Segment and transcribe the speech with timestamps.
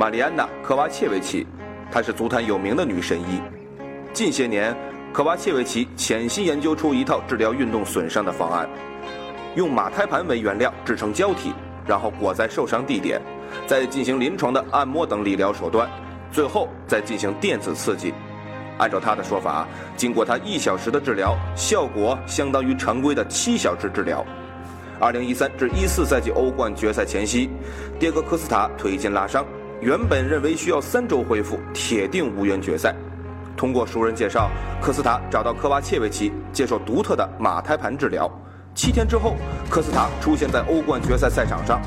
[0.00, 1.46] 玛丽安娜·科瓦切维奇，
[1.92, 3.38] 她是足坛有名的女神医。
[4.14, 4.74] 近些年，
[5.12, 8.66] 科瓦切维奇潜心研究出一套治疗运动损伤的方案，
[9.56, 11.52] 用马胎盘为原料制成胶体，
[11.86, 13.20] 然后裹在受伤地点，
[13.66, 15.86] 再进行临床的按摩等理疗手段，
[16.32, 18.14] 最后再进行电子刺激。
[18.78, 24.24] 按照他的说法，经过他一小时的治疗，效果相当于常规的七小时治疗。
[24.98, 27.50] 二零一三至一四赛季欧冠决赛前夕，
[28.00, 29.44] 迭戈科斯塔腿筋拉伤，
[29.80, 32.94] 原本认为需要三周恢复，铁定无缘决赛。
[33.56, 38.30] 通过熟人介绍，科斯塔找到科瓦切维奇接受独特的马胎盘治疗。
[38.74, 39.36] 七天之后，
[39.70, 41.80] 科斯塔出现在欧冠决赛赛场上，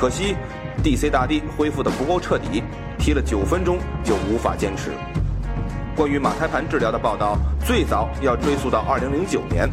[0.00, 0.34] 可惜
[0.82, 2.62] DC 大帝恢复的不够彻底，
[2.98, 4.92] 踢了九分钟就无法坚持。
[5.94, 9.68] 关于马胎盘治疗的报道，最早要追溯到2009年，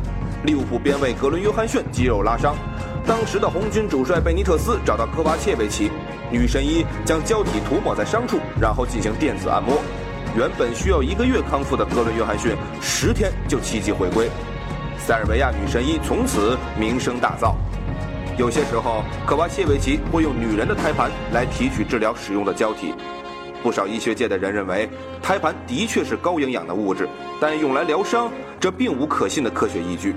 [0.45, 2.55] 利物浦边卫格伦·约翰逊肌肉拉伤，
[3.08, 5.91] 当时的红军主帅贝尼特斯找到科瓦切维奇，
[6.32, 9.81] 女神医将胶体涂抹在伤处，然后进行电子按摩。
[10.36, 14.30] 原本需要一个月康复的格伦·约翰逊，十天就奇迹回归，
[14.97, 17.53] 塞尔维亚女神医从此名声大噪。
[18.36, 22.95] 有些时候，科瓦切维奇会用女人的胎盘来提取治疗使用的胶体。
[23.62, 24.90] 不少医学界的人认为，
[25.22, 27.08] 胎盘的确是高营养的物质，
[27.40, 30.16] 但用来疗伤，这并无可信的科学依据。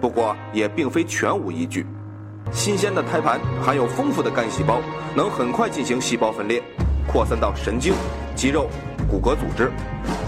[0.00, 1.86] 不过，也并非全无依据。
[2.52, 4.80] 新鲜的胎盘含有丰富的干细胞，
[5.14, 6.62] 能很快进行细胞分裂，
[7.06, 7.94] 扩散到神经、
[8.34, 8.68] 肌肉、
[9.08, 9.70] 骨骼组织。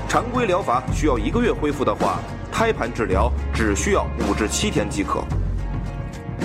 [0.08, 2.18] 常规疗法需要一个月恢复的话，
[2.52, 5.24] 胎盘治疗只需要五至七天即可。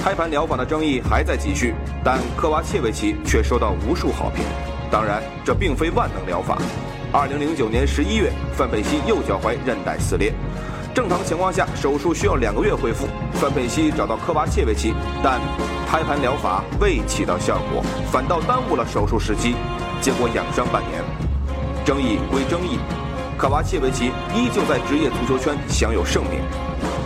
[0.03, 4.44] 胎盘疗法的争议还在继续，但科瓦切维奇却收到无数好评。
[4.92, 6.58] 当然，这并非万能疗法。
[7.12, 10.31] 二零零九年十一月，范佩西右脚踝韧带撕裂，
[10.96, 13.06] 正常情况下手术需要两个月恢复。
[13.34, 15.42] 范佩西找到科瓦切维奇，但
[15.86, 19.56] 胎盘疗法未起到效果，反倒耽误了手术时机，
[20.00, 21.04] 结果养伤半年。
[21.84, 22.80] 争议归争议，
[23.38, 26.40] 科瓦切维奇依旧在职业足球圈享有盛名。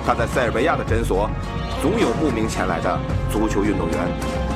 [0.06, 1.28] 他在塞尔维亚的诊所，
[1.81, 3.00] 总有慕名前来的
[3.31, 4.49] 足球运动员。